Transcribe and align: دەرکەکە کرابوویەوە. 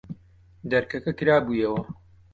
دەرکەکە 0.71 1.11
کرابوویەوە. 1.19 1.81